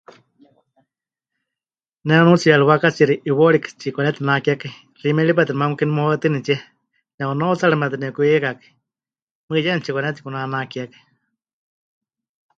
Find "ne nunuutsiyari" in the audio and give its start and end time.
2.05-2.65